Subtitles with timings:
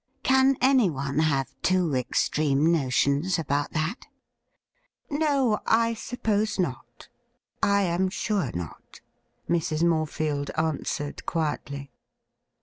[0.31, 4.07] 'Can anyone have too extreme notions about that.'''
[5.11, 7.07] 'No, I suppose not—
[7.61, 9.01] ^I am sure not,'
[9.47, 9.83] Mrs.
[9.83, 11.91] Morefield answered quietly.